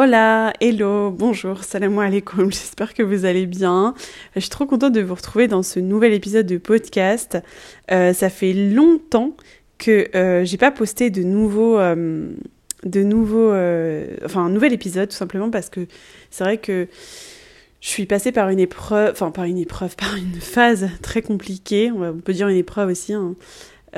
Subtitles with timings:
[0.00, 3.94] Hola, hello, bonjour, salam alaikum, j'espère que vous allez bien.
[4.36, 7.36] Je suis trop contente de vous retrouver dans ce nouvel épisode de podcast.
[7.90, 9.32] Euh, ça fait longtemps
[9.76, 11.80] que euh, j'ai pas posté de nouveaux...
[11.80, 12.30] Euh,
[12.84, 13.48] de nouveaux...
[14.24, 15.88] enfin, un nouvel épisode tout simplement parce que
[16.30, 16.86] c'est vrai que
[17.80, 21.90] je suis passée par une épreuve, enfin par une épreuve, par une phase très compliquée,
[21.90, 23.34] on peut dire une épreuve aussi, hein,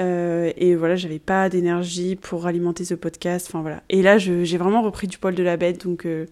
[0.00, 3.46] euh, et voilà, j'avais pas d'énergie pour alimenter ce podcast.
[3.48, 3.82] Enfin voilà.
[3.88, 6.26] Et là, j'ai vraiment repris du poil de la bête, donc euh,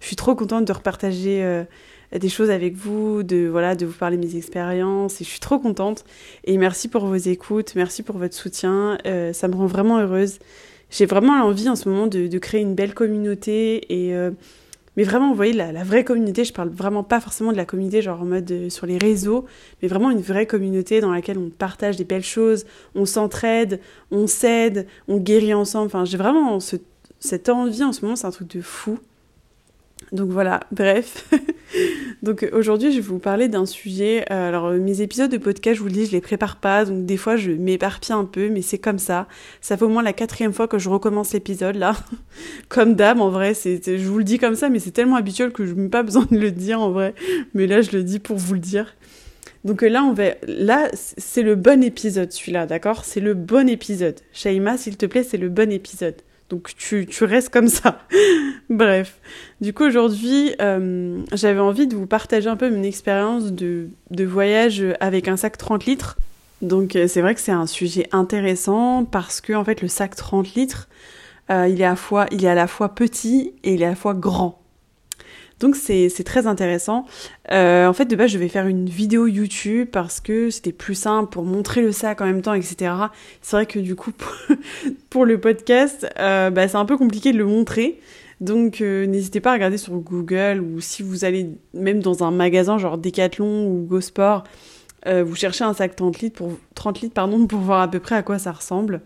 [0.00, 1.64] je suis trop contente de repartager euh,
[2.18, 5.20] des choses avec vous, de voilà, de vous parler de mes expériences.
[5.20, 6.04] Et je suis trop contente.
[6.44, 8.98] Et merci pour vos écoutes, merci pour votre soutien.
[9.32, 10.38] ça me rend vraiment heureuse.
[10.90, 14.14] J'ai vraiment l'envie en ce moment de, de, créer une belle communauté et
[14.96, 18.02] mais vraiment, vous voyez, la, vraie communauté, je parle vraiment pas forcément de la communauté
[18.02, 19.44] genre en mode euh, sur les réseaux,
[19.82, 22.64] mais vraiment une vraie communauté dans laquelle on partage des belles choses,
[22.94, 25.86] on s'entraide, on s'aide, on guérit ensemble.
[25.86, 26.58] Enfin, j'ai vraiment
[27.18, 28.98] cette envie en ce moment, c'est un truc de fou.
[30.12, 31.28] Donc voilà, bref.
[32.22, 34.24] donc aujourd'hui, je vais vous parler d'un sujet.
[34.30, 36.84] Euh, alors, mes épisodes de podcast, je vous le dis, je les prépare pas.
[36.84, 39.26] Donc des fois, je m'éparpille un peu, mais c'est comme ça.
[39.60, 41.96] Ça fait au moins la quatrième fois que je recommence l'épisode, là.
[42.68, 43.54] comme d'hab, en vrai.
[43.54, 46.02] c'est je vous le dis comme ça, mais c'est tellement habituel que je n'ai pas
[46.04, 47.14] besoin de le dire, en vrai.
[47.54, 48.94] Mais là, je le dis pour vous le dire.
[49.64, 53.04] Donc là, on va, là, c'est le bon épisode, celui-là, d'accord?
[53.04, 54.20] C'est le bon épisode.
[54.32, 56.16] Shaima, s'il te plaît, c'est le bon épisode.
[56.50, 58.00] Donc tu, restes comme ça.
[58.70, 59.18] Bref.
[59.60, 64.84] Du coup, aujourd'hui, euh, j'avais envie de vous partager un peu mon expérience de, voyage
[65.00, 66.18] avec un sac 30 litres.
[66.62, 70.16] Donc euh, c'est vrai que c'est un sujet intéressant parce que en fait le sac
[70.16, 70.88] 30 litres,
[71.50, 71.96] euh, est à
[72.30, 74.63] il est à la fois petit et il est à la fois grand.
[75.60, 77.06] Donc c'est très intéressant.
[77.52, 80.94] Euh, en fait, de base, je vais faire une vidéo YouTube parce que c'était plus
[80.94, 82.92] simple pour montrer le sac en même temps, etc.
[83.40, 84.12] C'est vrai que du coup,
[85.10, 88.00] pour, le podcast, euh, bah, c'est un peu compliqué de le montrer.
[88.40, 92.32] Donc euh, n'hésitez pas à regarder sur Google ou si vous allez même dans un
[92.32, 94.44] magasin genre Decathlon ou GoSport,
[95.06, 98.16] vous cherchez un sac 30 litres pour 30 litres pardon pour voir à peu près
[98.16, 99.02] à quoi ça ressemble.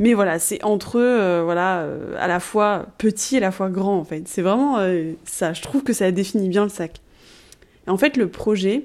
[0.00, 3.52] Mais voilà, c'est entre eux, euh, voilà, euh, à la fois petit et à la
[3.52, 4.26] fois grand, en fait.
[4.26, 5.52] C'est vraiment euh, ça.
[5.52, 7.02] Je trouve que ça définit bien le sac.
[7.86, 8.84] en fait, le projet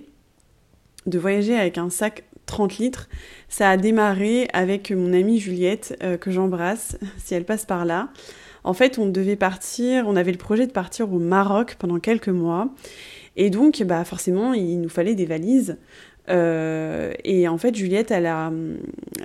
[1.05, 3.07] de voyager avec un sac 30 litres,
[3.47, 8.09] ça a démarré avec mon amie Juliette, que j'embrasse, si elle passe par là.
[8.65, 12.29] En fait, on devait partir, on avait le projet de partir au Maroc pendant quelques
[12.29, 12.69] mois.
[13.37, 15.77] Et donc, bah, forcément, il nous fallait des valises.
[16.29, 18.27] Euh, et en fait, Juliette, elle,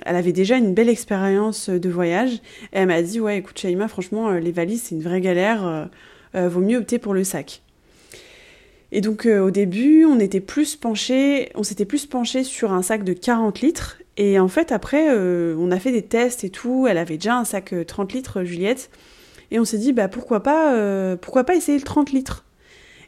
[0.05, 2.33] avait déjà une belle expérience de voyage.
[2.73, 5.89] Et elle m'a dit Ouais, écoute, Shaima, franchement, euh, les valises, c'est une vraie galère.
[6.35, 7.61] Euh, vaut mieux opter pour le sac.
[8.93, 13.05] Et donc, au début, on était plus penché, on s'était plus penché sur un sac
[13.05, 13.99] de 40 litres.
[14.17, 16.87] Et en fait, après, on a fait des tests et tout.
[16.89, 18.89] Elle avait déjà un sac 30 litres, Juliette.
[19.49, 22.43] Et on s'est dit Bah, pourquoi pas, pourquoi pas essayer le 30 litres?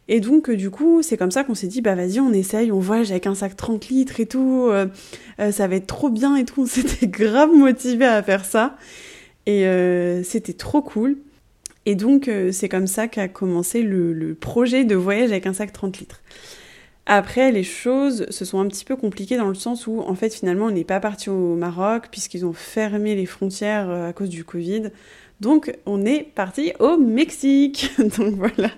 [0.07, 2.71] Et donc, euh, du coup, c'est comme ça qu'on s'est dit, bah vas-y, on essaye,
[2.71, 4.87] on voyage avec un sac 30 litres et tout, euh,
[5.39, 6.63] euh, ça va être trop bien et tout.
[6.63, 8.75] On s'était grave motivé à faire ça.
[9.45, 9.65] Et
[10.23, 11.17] c'était trop cool.
[11.85, 15.99] Et donc, c'est comme ça qu'a commencé le, projet de voyage avec un sac 30
[15.99, 16.21] litres.
[17.05, 20.33] Après, les choses se sont un petit peu compliquées dans le sens où, en fait,
[20.33, 24.45] finalement, on n'est pas parti au Maroc puisqu'ils ont fermé les frontières à cause du
[24.45, 24.91] Covid.
[25.43, 27.91] Donc on est parti au Mexique.
[28.17, 28.69] donc voilà,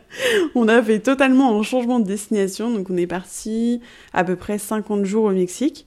[0.55, 2.71] on a fait totalement un changement de destination.
[2.71, 3.81] Donc on est parti
[4.13, 5.85] à peu près 50 jours au Mexique.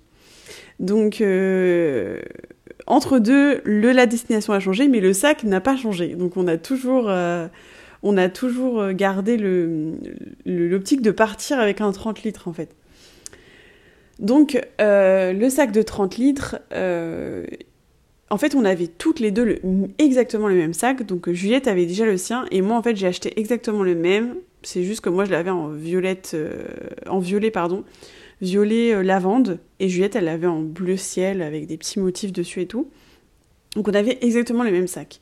[0.78, 2.20] Donc euh,
[2.86, 6.14] entre deux, le, la destination a changé, mais le sac n'a pas changé.
[6.14, 7.48] Donc on a toujours, euh,
[8.04, 9.36] on a toujours gardé
[10.46, 12.76] l'optique de partir avec un 30 litres en fait.
[14.20, 16.60] Donc euh, le sac de 30 litres,
[18.30, 19.58] en fait, on avait toutes les deux
[19.98, 21.04] exactement le même sac.
[21.04, 24.36] Donc Juliette avait déjà le sien et moi en fait j'ai acheté exactement le même.
[24.62, 26.64] C'est juste que moi je l'avais en violette, euh,
[27.08, 27.84] en violet pardon,
[28.42, 32.62] violet euh, lavande et Juliette elle l'avait en bleu ciel avec des petits motifs dessus
[32.62, 32.88] et tout.
[33.76, 35.20] Donc on avait exactement le même sac.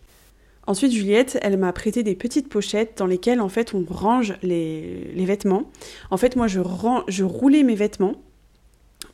[0.66, 5.12] Ensuite Juliette elle m'a prêté des petites pochettes dans lesquelles en fait on range les,
[5.14, 5.70] vêtements.
[6.10, 6.60] En fait moi je,
[7.06, 8.16] je roulais mes vêtements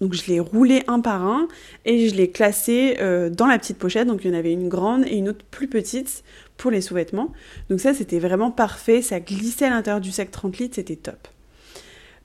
[0.03, 1.47] Donc je l'ai roulé un par un
[1.85, 4.09] et je l'ai classé euh, dans la petite pochette.
[4.09, 6.25] Donc il y en avait une grande et une autre plus petite
[6.57, 7.33] pour les sous-vêtements.
[7.71, 11.29] Donc ça c'était vraiment parfait, ça glissait à l'intérieur du sac 30 litres, c'était top.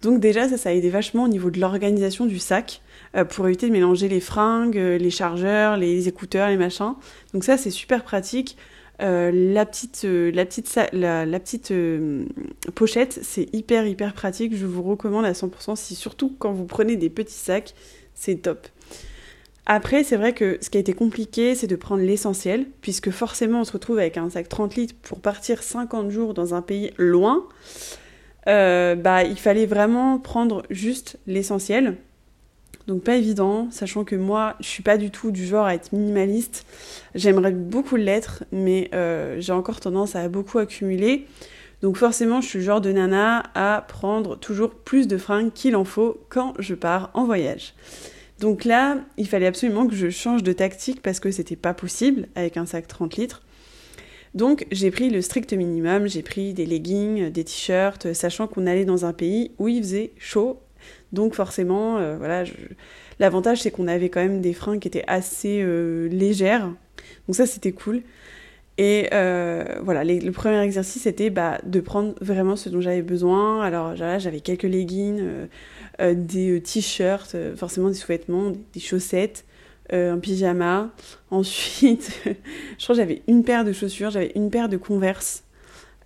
[0.02, 2.82] Donc déjà ça ça a aidé vachement au niveau de l'organisation du sac
[3.16, 6.96] euh, pour éviter de mélanger les fringues, euh, les chargeurs, les écouteurs, les machins.
[7.36, 8.58] Donc ça c'est super pratique.
[9.00, 11.74] La petite, la petite, la, petite
[12.74, 14.56] pochette, c'est hyper hyper pratique.
[14.56, 15.76] Je vous recommande à 100%.
[15.76, 17.74] Si surtout quand vous prenez des petits sacs,
[18.14, 18.68] c'est top.
[19.70, 23.62] Après, c'est vrai que ce qui a été compliqué, c'est de prendre l'essentiel, puisque forcément
[23.62, 26.92] on se retrouve avec un sac 30 litres pour partir 50 jours dans un pays
[26.98, 27.46] loin.
[28.48, 31.98] Euh, bah, il fallait vraiment prendre juste l'essentiel.
[32.88, 35.92] Donc pas évident, sachant que moi, je suis pas du tout du genre à être
[35.92, 36.66] minimaliste.
[37.16, 41.26] J'aimerais beaucoup l'être, mais euh, j'ai encore tendance à beaucoup accumuler.
[41.82, 45.76] Donc forcément, je suis le genre de nana à prendre toujours plus de fringues qu'il
[45.76, 47.74] en faut quand je pars en voyage.
[48.40, 52.28] Donc là, il fallait absolument que je change de tactique parce que c'était pas possible
[52.36, 53.42] avec un sac 30 litres.
[54.34, 58.86] Donc j'ai pris le strict minimum, j'ai pris des leggings, des t-shirts, sachant qu'on allait
[58.86, 60.62] dans un pays où il faisait chaud.
[61.14, 62.44] Donc forcément, euh, voilà,
[63.20, 66.70] l'avantage c'est qu'on avait quand même des fringues qui étaient assez euh, légères.
[67.28, 68.02] Donc ça c'était cool.
[68.80, 73.64] Et euh, voilà, le premier exercice c'était bah, de prendre vraiment ce dont j'avais besoin.
[73.64, 75.24] Alors j'avais quelques leggings,
[76.00, 79.46] des t-shirts, forcément des sous-vêtements, des, chaussettes,
[79.92, 80.92] un pyjama.
[81.32, 85.44] Ensuite, je crois que j'avais une paire de chaussures, j'avais une paire de Converse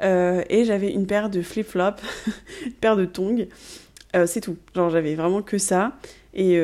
[0.02, 2.02] et j'avais une paire de flip-flops,
[2.66, 3.48] une paire de tongs.
[4.26, 4.58] C'est tout.
[4.76, 5.98] Genre j'avais vraiment que ça.
[6.34, 6.60] Et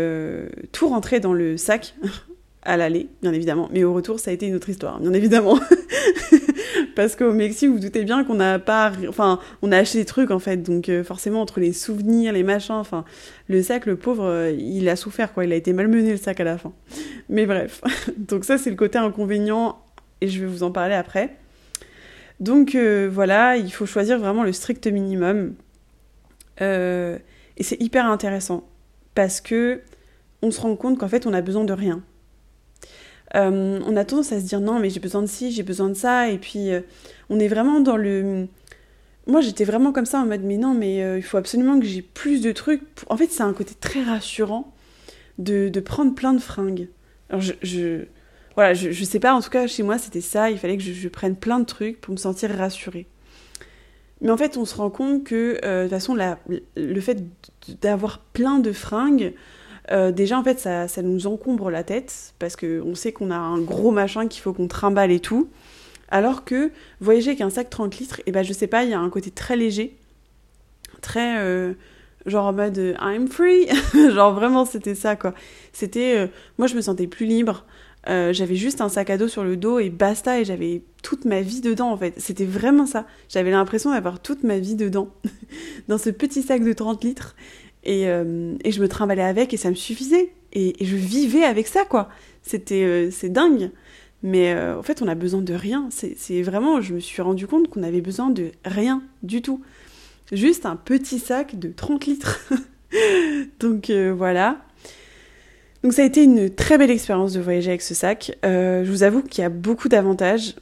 [0.72, 1.96] tout rentrait dans le sac
[2.64, 3.70] à l'aller, bien évidemment.
[3.72, 5.60] Mais au retour, ça a été une autre histoire, bien évidemment.
[6.96, 10.06] parce qu'au Mexique, vous, vous doutez bien qu'on n'a pas, enfin, on a acheté des
[10.06, 13.06] trucs en fait, donc euh, forcément entre les souvenirs, les machins, enfin,
[13.48, 16.40] le sac, le pauvre, euh, il a souffert quoi, il a été malmené le sac
[16.40, 16.74] à la fin.
[17.30, 17.82] Mais bref,
[18.18, 19.78] donc ça c'est le côté inconvénient
[20.22, 21.36] et je vais vous en parler après.
[22.40, 25.54] Donc euh, voilà, il faut choisir vraiment le strict minimum
[27.58, 28.64] et c'est hyper intéressant
[29.16, 29.82] parce que
[30.42, 32.04] on se rend compte qu'en fait on a besoin de rien.
[33.36, 35.90] Euh, on a tendance à se dire non mais j'ai besoin de ci, j'ai besoin
[35.90, 36.82] de ça, et puis euh,
[37.30, 38.48] on est vraiment dans le...
[39.26, 41.86] Moi j'étais vraiment comme ça en mode mais non mais euh, il faut absolument que
[41.86, 42.84] j'ai plus de trucs.
[43.10, 44.74] En fait c'est un côté très rassurant
[45.40, 46.88] de, prendre plein de fringues.
[47.30, 48.06] Alors je,
[48.56, 50.84] voilà, je, je, sais pas, en tout cas chez moi c'était ça, il fallait que
[50.84, 53.08] je, prenne plein de trucs pour me sentir rassurée.
[54.22, 57.24] Mais en fait on se rend compte que de toute façon le fait
[57.82, 59.34] d'avoir plein de fringues,
[59.92, 63.60] euh, déjà, en fait, ça, nous encombre la tête parce qu'on sait qu'on a un
[63.60, 65.50] gros machin qu'il faut qu'on trimballe et tout.
[66.10, 66.72] Alors que
[67.02, 69.00] voyager avec un sac 30 litres, et eh ben je sais pas, il y a
[69.00, 69.98] un côté très léger,
[71.02, 71.74] très euh,
[72.26, 73.68] genre en mode euh, I'm free,
[74.14, 75.34] genre vraiment c'était ça quoi.
[75.74, 77.66] C'était, moi je me sentais plus libre.
[78.08, 81.42] J'avais juste un sac à dos sur le dos et basta et j'avais toute ma
[81.42, 82.14] vie dedans en fait.
[82.18, 83.06] C'était vraiment ça.
[83.30, 85.10] J'avais l'impression d'avoir toute ma vie dedans
[85.88, 87.36] dans ce petit sac de 30 litres
[87.88, 90.32] euh, et, je me trimballais avec et ça me suffisait.
[90.54, 92.10] Et, je vivais avec ça, quoi.
[92.42, 93.72] C'était, euh, dingue.
[94.24, 95.90] Mais euh, en fait, on a besoin de rien.
[95.92, 99.62] C'est vraiment, je me suis rendu compte qu'on avait besoin de rien du tout.
[100.32, 102.40] Juste un petit sac de 30 litres.
[103.60, 104.58] Donc voilà.
[105.84, 108.38] Donc ça a été une très belle expérience de voyager avec ce sac.
[108.44, 110.56] je vous avoue qu'il y a beaucoup d'avantages.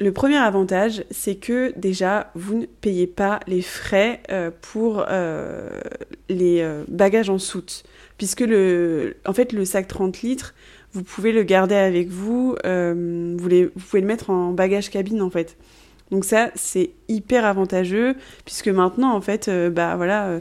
[0.00, 5.68] Le premier avantage, c'est que déjà, vous ne payez pas les frais euh, pour euh,
[6.28, 7.84] les euh, bagages en soute.
[8.18, 10.54] Puisque le, en fait, le sac 30 litres,
[10.92, 15.30] vous pouvez le garder avec vous, vous, vous pouvez le mettre en bagage cabine en
[15.30, 15.56] fait.
[16.12, 20.38] Donc ça, c'est hyper avantageux, puisque maintenant, en fait, bah voilà,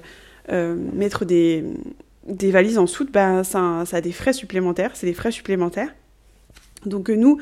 [0.51, 1.63] mettre des,
[2.27, 5.93] des valises en soute, bah, ça, a des frais supplémentaires, c'est des frais supplémentaires.
[6.85, 7.39] Donc nous,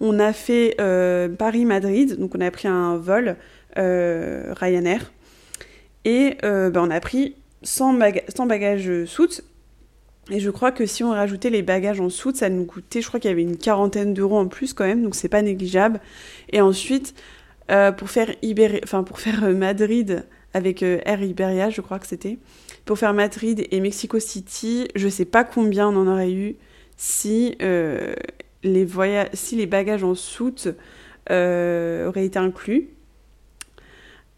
[0.00, 3.36] on a fait euh, Paris-Madrid, donc on a pris un vol
[3.76, 5.12] euh, Ryanair,
[6.04, 7.94] et euh, ben, on a pris 100,
[8.46, 9.42] bagages soutes,
[10.30, 13.08] et je crois que si on rajoutait les bagages en soute, ça nous coûtait, je
[13.08, 16.00] crois qu'il y avait une quarantaine d'euros en plus quand même, donc c'est pas négligeable.
[16.50, 17.14] Et ensuite,
[17.96, 18.30] pour faire,
[19.06, 20.24] pour faire Madrid
[20.54, 22.38] avec Air Iberia, je crois que c'était,
[22.84, 26.56] pour faire Madrid et Mexico City, je sais pas combien on en aurait eu
[26.96, 27.56] si
[28.64, 28.88] les
[29.32, 30.68] si les bagages en soute
[31.30, 32.90] euh, auraient été inclus,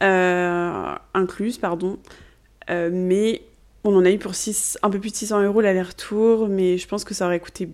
[0.04, 0.94] euh,
[1.60, 1.98] pardon,
[2.70, 3.42] euh, mais
[3.82, 6.86] on en a eu pour 6, un peu plus de 600 euros l'aller-retour, mais je
[6.86, 7.70] pense que ça aurait coûté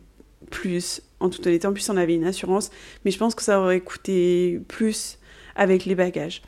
[0.51, 1.67] plus, en toute honnêteté.
[1.67, 2.71] En plus, on avait une assurance,
[3.05, 5.19] mais je pense que ça aurait coûté plus
[5.57, 6.41] avec les bagages.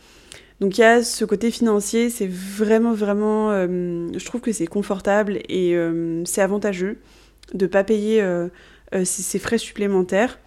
[0.65, 5.41] Donc il y a ce côté financier, c'est vraiment, vraiment, je trouve que c'est confortable
[5.51, 5.77] et
[6.25, 6.97] c'est avantageux
[7.53, 8.27] de ne pas payer
[9.05, 10.39] ces frais supplémentaires.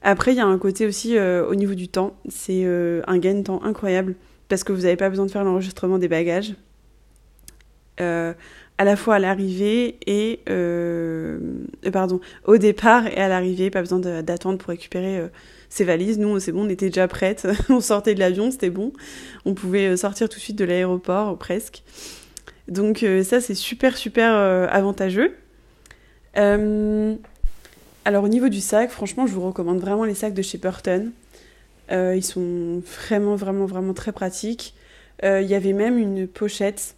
[0.00, 3.42] Après, il y a un côté aussi au niveau du temps, c'est un gain de
[3.42, 4.14] temps incroyable
[4.48, 6.54] parce que vous n'avez pas besoin de faire l'enregistrement des bagages.
[8.00, 8.32] Euh,
[8.76, 11.38] à la fois à l'arrivée et euh,
[11.86, 15.22] euh, pardon au départ et à l'arrivée pas besoin d'attendre pour récupérer
[15.74, 16.18] ses valises.
[16.18, 17.46] Nous c'est bon on était déjà prêtes.
[17.68, 18.92] On sortait de l'avion c'était bon.
[19.44, 21.82] On pouvait sortir tout de suite de l'aéroport presque.
[22.68, 24.34] Donc ça c'est super super
[24.72, 25.34] avantageux.
[26.34, 31.12] Alors au niveau du sac franchement je vous recommande vraiment les sacs de chez Burton.
[31.90, 34.74] Ils sont vraiment vraiment vraiment très pratiques.
[35.22, 36.96] Il y avait même une pochette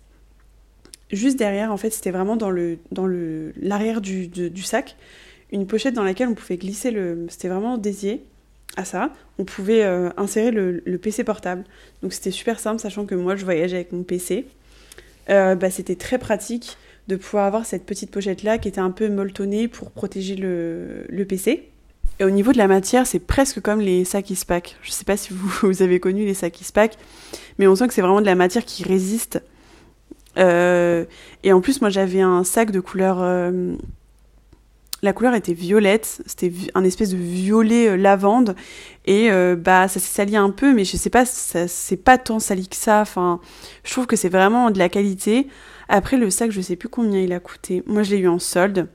[1.12, 4.96] juste derrière, en fait, c'était vraiment dans le dans le l'arrière du, du, sac,
[5.52, 7.26] une pochette dans laquelle on pouvait glisser le.
[7.28, 8.24] C'était vraiment dédié
[8.76, 9.10] à ça.
[9.38, 11.64] On pouvait euh, insérer le, PC portable.
[12.02, 14.46] Donc c'était super simple, sachant que moi je voyageais avec mon PC.
[15.30, 16.76] Euh, bah, c'était très pratique
[17.08, 21.24] de pouvoir avoir cette petite pochette là qui était un peu molletonnée pour protéger le,
[21.24, 21.68] PC.
[22.18, 24.76] Et au niveau de la matière, c'est presque comme les sacs Ispac.
[24.82, 26.96] Je sais pas si vous, vous avez connu les sacs Ispac,
[27.58, 29.40] mais on sent que c'est vraiment de la matière qui résiste
[30.38, 31.04] euh,
[31.42, 33.18] et en plus, moi, j'avais un sac de couleur.
[35.06, 38.56] Euh, la couleur était violette, c'était un espèce de violet euh, lavande,
[39.06, 42.66] et bah ça s'est sali un peu, mais je sais pas, c'est pas tant sali
[42.68, 43.02] que ça.
[43.02, 43.40] Enfin,
[43.84, 45.46] je trouve que c'est vraiment de la qualité.
[45.88, 47.84] Après, le sac, je sais plus combien il a coûté.
[47.86, 48.88] Moi, je l'ai eu en solde.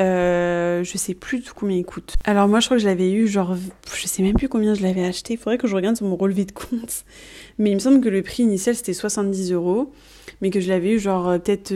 [0.00, 2.14] Euh, je sais plus combien il coûte.
[2.24, 3.54] Alors moi je crois que je l'avais eu genre
[3.94, 5.34] je sais même plus combien je l'avais acheté.
[5.34, 7.04] Il faudrait que je regarde sur mon relevé de compte.
[7.58, 9.92] Mais il me semble que le prix initial c'était 70 euros
[10.40, 11.68] mais que je l'avais eu genre euh, peut-être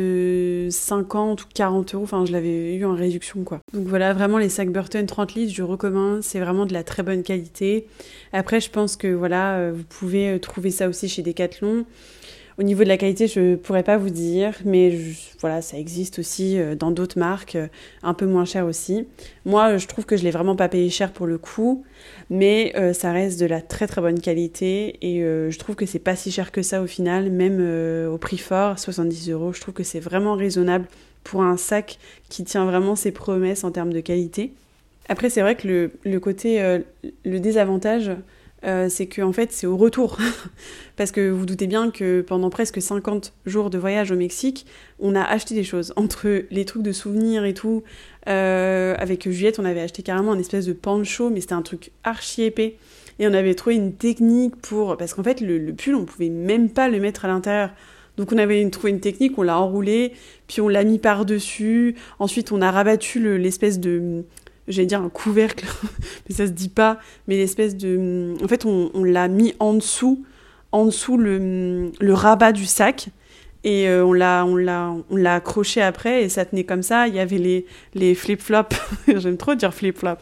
[0.71, 3.61] 50 euh, ou 40 euros, enfin je l'avais eu en réduction quoi.
[3.73, 7.03] Donc voilà, vraiment les sacs Burton 30 litres, je recommande, c'est vraiment de la très
[7.03, 7.87] bonne qualité.
[8.33, 11.85] Après je pense que voilà, euh, vous pouvez trouver ça aussi chez Decathlon.
[12.59, 14.99] Au niveau de la qualité, je pourrais pas vous dire, mais
[15.41, 17.69] voilà, ça existe aussi euh, dans d'autres marques, euh,
[18.03, 19.07] un peu moins cher aussi.
[19.45, 21.85] Moi, je trouve que je l'ai vraiment pas payé cher pour le coup,
[22.31, 25.99] mais euh, ça reste de la très très bonne qualité et je trouve que c'est
[25.99, 27.61] pas si cher que ça au final, même
[28.11, 29.53] au prix fort, 70 euros.
[29.53, 30.87] Je trouve que c'est vraiment raisonnable
[31.25, 31.99] pour un sac
[32.31, 34.53] qui tient vraiment ses promesses en termes de qualité.
[35.09, 36.81] Après, c'est vrai que le côté,
[37.25, 38.13] le désavantage,
[38.65, 40.19] euh, c'est que en fait c'est au retour.
[40.97, 44.67] Parce que vous doutez bien que pendant presque 50 jours de voyage au Mexique,
[44.99, 45.93] on a acheté des choses.
[45.97, 47.83] Entre les trucs de souvenirs et tout,
[48.29, 51.93] euh, avec Juliette, on avait acheté carrément un espèce de pancho, mais c'était un truc
[52.03, 52.77] archi épais.
[53.19, 54.97] Et on avait trouvé une technique pour...
[54.97, 57.71] Parce qu'en fait, le, pull, on pouvait même pas le mettre à l'intérieur.
[58.17, 60.13] Donc on avait trouvé une technique, on l'a enroulé,
[60.49, 61.97] puis on l'a mis par-dessus.
[62.19, 64.25] Ensuite, on a rabattu l'espèce de
[64.69, 65.67] j'allais dire un couvercle,
[66.29, 68.35] mais ça se dit pas, mais l'espèce de...
[68.43, 70.25] En fait, on, l'a mis en dessous,
[70.73, 73.11] en dessous le, le rabat du sac,
[73.67, 77.09] et euh, on l'a on l'a on l'a accroché après et ça tenait comme ça
[77.09, 78.77] il y avait les les flip flops
[79.17, 80.19] j'aime trop dire flip flop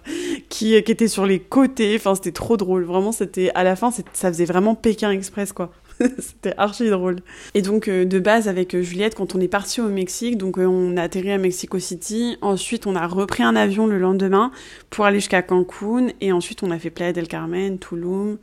[0.48, 3.90] qui qui étaient sur les côtés enfin c'était trop drôle vraiment c'était à la fin
[3.90, 5.72] ça faisait vraiment Pékin Express quoi
[6.18, 7.16] C'était archi drôle.
[7.54, 10.58] Et donc, euh, de base, avec euh, Juliette, quand on est parti au Mexique, donc
[10.58, 12.36] euh, on a atterri à Mexico City.
[12.40, 14.50] Ensuite, on a repris un avion le lendemain
[14.90, 16.08] pour aller jusqu'à Cancun.
[16.20, 18.38] Et ensuite, on a fait Playa del Carmen, Tulum.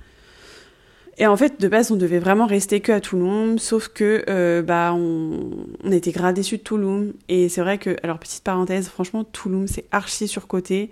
[1.17, 4.93] Et en fait, de base, on devait vraiment rester que à Tulum, sauf que bah
[4.95, 7.13] on, on était grave déçus de Tulum.
[7.27, 10.89] Et c'est vrai que, alors petite parenthèse, franchement, Tulum c'est archi surcoté.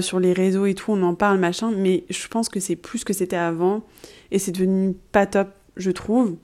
[0.00, 3.02] Sur les réseaux et tout, on en parle machin, mais je pense que c'est plus
[3.02, 3.82] que c'était avant
[4.30, 6.36] et c'est devenu pas top je trouve.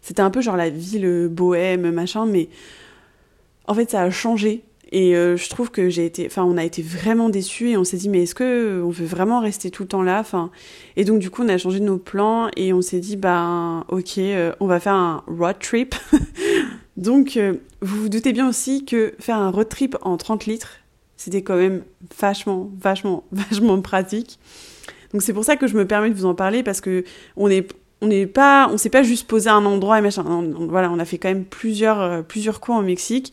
[0.00, 2.48] C'était un peu genre la ville bohème, machin, mais
[3.66, 4.64] en fait, ça a changé.
[4.92, 7.84] Et euh, je trouve que j'ai été, enfin, on a été vraiment déçus et on
[7.84, 10.50] s'est dit, mais est-ce que on veut vraiment rester tout le temps là Enfin,
[10.96, 14.18] et donc du coup, on a changé nos plans et on s'est dit, ben, ok,
[14.18, 15.94] euh, on va faire un road trip.
[16.98, 20.72] donc, euh, vous vous doutez bien aussi que faire un road trip en 30 litres,
[21.16, 21.84] c'était quand même
[22.20, 24.38] vachement, vachement, vachement pratique.
[25.14, 27.04] Donc c'est pour ça que je me permets de vous en parler parce que
[27.36, 30.24] on est on n'est pas, on s'est pas juste posé à un endroit et machin.
[30.68, 33.32] voilà, on a fait quand même plusieurs, euh, plusieurs cours au Mexique.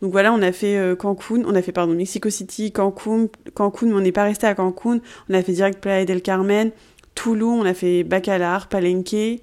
[0.00, 3.86] Donc voilà, on a fait euh, Cancun, on a fait pardon Mexico City, Cancun, Cancun,
[3.86, 5.00] mais on n'est pas resté à Cancun.
[5.28, 6.70] On a fait direct Playa del Carmen,
[7.14, 9.42] Tulum, on a fait Bacalar, Palenque.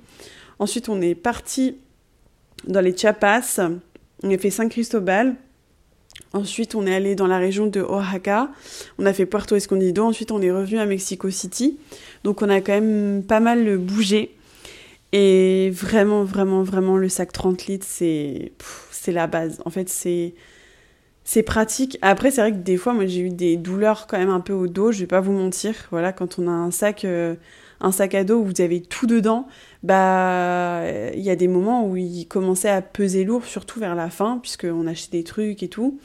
[0.57, 1.77] Ensuite, on est parti
[2.67, 3.59] dans les Chiapas.
[4.23, 5.35] On a fait San Cristobal.
[6.33, 8.49] Ensuite, on est allé dans la région de Oaxaca.
[8.97, 10.03] On a fait Puerto Escondido.
[10.03, 11.77] Ensuite, on est revenu à Mexico City.
[12.23, 14.35] Donc, on a quand même pas mal bougé.
[15.13, 18.51] Et vraiment, vraiment, vraiment, le sac 30 litres, c'est,
[18.89, 19.61] c'est la base.
[19.63, 20.33] En fait, c'est,
[21.23, 21.99] c'est pratique.
[22.01, 24.53] Après, c'est vrai que des fois, moi, j'ai eu des douleurs quand même un peu
[24.53, 25.75] au dos, je vais pas vous mentir.
[25.91, 27.35] Voilà, quand on a un sac, euh,
[27.79, 29.47] un sac à dos où vous avez tout dedans,
[29.83, 30.81] bah
[31.13, 34.39] il y a des moments où il commençait à peser lourd, surtout vers la fin,
[34.39, 35.99] puisqu'on achetait des trucs et tout.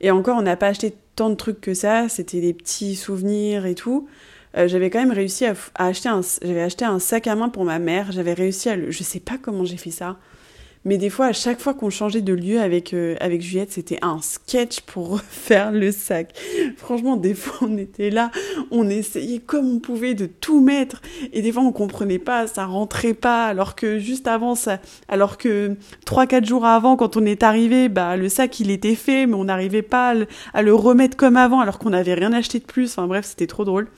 [0.00, 3.66] Et encore, on n'a pas acheté tant de trucs que ça, c'était des petits souvenirs
[3.66, 4.08] et tout.
[4.56, 7.64] Euh, j'avais quand même réussi à, acheter un, j'avais acheté un sac à main pour
[7.64, 8.12] ma mère.
[8.12, 10.16] J'avais réussi à le, je sais pas comment j'ai fait ça.
[10.84, 14.00] Mais des fois, à chaque fois qu'on changeait de lieu avec, euh, avec Juliette, c'était
[14.02, 16.34] un sketch pour refaire le sac.
[16.76, 18.32] Franchement, des fois, on était là,
[18.72, 21.00] on essayait comme on pouvait de tout mettre.
[21.32, 23.46] Et des fois, on comprenait pas, ça rentrait pas.
[23.46, 28.16] Alors que juste avant, ça, alors que 3-4 jours avant, quand on est arrivé, bah,
[28.16, 30.14] le sac, il était fait, mais on n'arrivait pas
[30.52, 32.90] à le, remettre comme avant, alors qu'on n'avait rien acheté de plus.
[32.90, 33.88] Enfin bref, c'était trop drôle.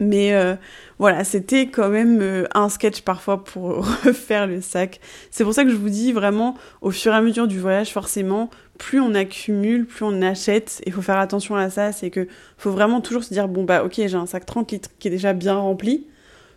[0.00, 0.56] Mais euh,
[0.98, 4.98] voilà, c'était quand même euh, un sketch parfois pour refaire le sac.
[5.30, 7.92] C'est pour ça que je vous dis vraiment, au fur et à mesure du voyage,
[7.92, 10.80] forcément, plus on accumule, plus on achète.
[10.86, 12.26] Il faut faire attention à ça, c'est que
[12.56, 15.10] faut vraiment toujours se dire, bon bah ok, j'ai un sac 30 litres qui est
[15.10, 16.06] déjà bien rempli,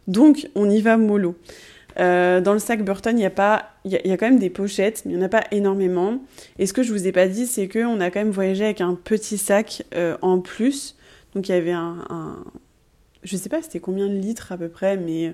[0.08, 1.36] donc on y va mollo.
[2.00, 4.50] Euh, dans le sac Burton, il y a pas, il y, a quand même des
[4.50, 6.24] pochettes, mais il n'y en a pas énormément.
[6.58, 8.82] Et ce que je vous ai pas dit, c'est qu'on a quand même voyagé avec
[8.82, 9.84] un petit sac
[10.22, 10.96] en plus.
[11.36, 11.98] Donc il y avait un,
[13.24, 15.34] je sais pas c'était combien de litres à peu près, mais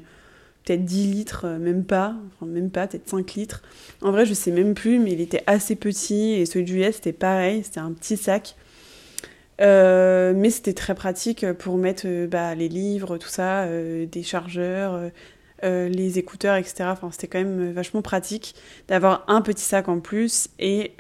[0.63, 3.63] peut-être 10 litres, euh, même pas, enfin même pas, peut-être 5 litres.
[4.01, 6.95] En vrai, je sais même plus, mais il était assez petit et celui de Juliette
[6.95, 8.55] c'était pareil, c'était un petit sac.
[9.61, 15.01] Euh, mais c'était très pratique pour mettre euh, bah, les livres, tout ça, des chargeurs,
[15.63, 16.85] les écouteurs, etc.
[16.85, 18.55] Enfin, c'était quand même vachement pratique
[18.87, 20.93] d'avoir un petit sac en plus et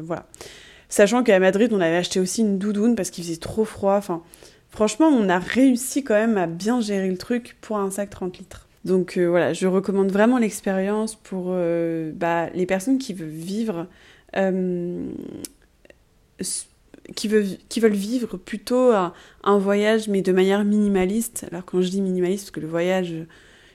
[0.00, 0.26] voilà.
[0.88, 3.96] Sachant qu'à Madrid, on avait acheté aussi une doudoune parce qu'il faisait trop froid.
[3.96, 4.22] Enfin,
[4.70, 8.38] Franchement, on a réussi quand même à bien gérer le truc pour un sac 30
[8.38, 8.68] litres.
[8.84, 13.86] Donc euh, voilà, je recommande vraiment l'expérience pour euh, bah, les personnes qui veulent vivre,
[14.36, 15.06] euh,
[17.16, 21.46] qui, veulent, qui veulent vivre plutôt un, voyage mais de manière minimaliste.
[21.50, 23.14] Alors quand je dis minimaliste, parce que le voyage,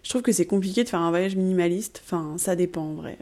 [0.03, 2.01] je trouve que c'est compliqué de faire un voyage minimaliste.
[2.05, 3.17] Enfin, ça dépend en vrai.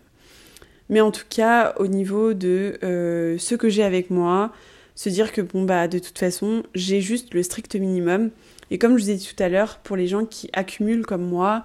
[0.90, 4.51] Mais en tout cas, au niveau de ce que j'ai avec moi,
[4.96, 8.32] se dire que bon bah de toute façon j'ai juste le strict minimum.
[8.70, 11.24] Et comme je vous ai dit tout à l'heure pour les gens qui accumulent comme
[11.24, 11.64] moi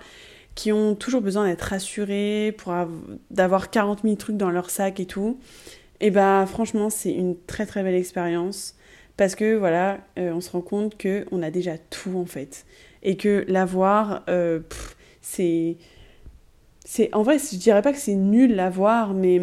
[0.54, 2.74] qui ont toujours besoin d'être rassurés pour
[3.30, 5.38] d'avoir 40 000 trucs dans leur sac et tout
[6.00, 8.74] et bah franchement c'est une très très belle expérience.
[9.16, 12.66] Parce que voilà euh, on se rend compte que on a déjà tout en fait.
[13.02, 14.60] Et que l'avoir euh,
[15.20, 15.76] c'est
[16.84, 19.40] c'est en vrai je dirais pas que c'est nul l'avoir mais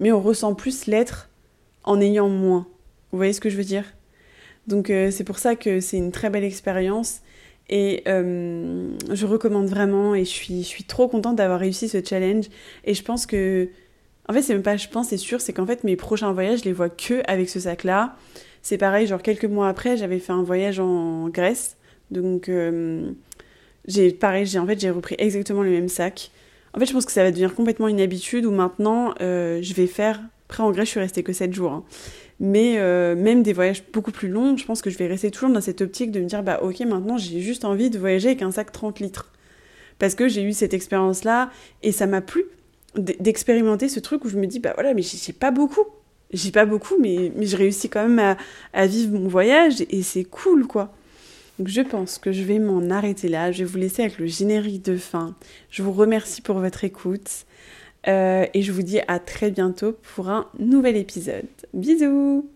[0.00, 1.28] mais on ressent plus l'être
[1.84, 2.66] en ayant moins.
[3.12, 3.84] Vous voyez ce que je veux dire?
[4.66, 7.20] Donc euh, c'est pour ça que c'est une très belle expérience
[7.68, 12.02] et euh, je recommande vraiment et je suis, je suis trop contente d'avoir réussi ce
[12.02, 12.46] challenge
[12.84, 13.68] et je pense que
[14.28, 16.60] en fait c'est même pas je pense c'est sûr c'est qu'en fait mes prochains voyages
[16.60, 18.16] je les vois que avec ce sac là
[18.62, 21.76] c'est pareil genre quelques mois après j'avais fait un voyage en Grèce.
[22.10, 23.10] Donc euh,
[23.86, 26.30] j'ai pareil j'ai en fait j'ai repris exactement le même sac.
[26.74, 29.86] En fait je pense que ça va devenir complètement une habitude où maintenant je vais
[29.86, 31.72] faire après, en Grèce, je suis restée que 7 jours.
[31.72, 31.84] Hein.
[32.40, 35.50] Mais euh, même des voyages beaucoup plus longs, je pense que je vais rester toujours
[35.50, 38.42] dans cette optique de me dire, bah ok, maintenant j'ai juste envie de voyager avec
[38.42, 39.32] un sac 30 litres.
[39.98, 41.50] Parce que j'ai eu cette expérience-là
[41.82, 42.44] et ça m'a plu
[42.96, 45.84] d'expérimenter ce truc où je me dis, bah voilà, mais j'ai pas beaucoup.
[46.32, 48.36] J'ai pas beaucoup, mais, je réussis quand même à,
[48.72, 50.92] à vivre mon voyage et c'est cool, quoi.
[51.58, 53.52] Donc je pense que je vais m'en arrêter là.
[53.52, 55.36] Je vais vous laisser avec le générique de fin.
[55.70, 57.46] Je vous remercie pour votre écoute.
[58.06, 61.46] Euh, et je vous dis à très bientôt pour un nouvel épisode.
[61.72, 62.48] Bisous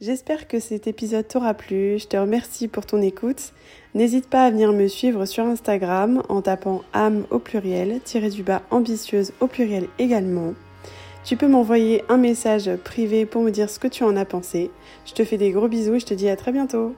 [0.00, 1.98] J'espère que cet épisode t'aura plu.
[1.98, 3.52] Je te remercie pour ton écoute.
[3.94, 8.44] N'hésite pas à venir me suivre sur Instagram en tapant âme au pluriel, tiré du
[8.44, 10.54] bas ambitieuse au pluriel également.
[11.24, 14.70] Tu peux m'envoyer un message privé pour me dire ce que tu en as pensé.
[15.04, 16.94] Je te fais des gros bisous et je te dis à très bientôt.